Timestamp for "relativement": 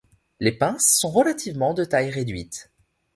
1.11-1.75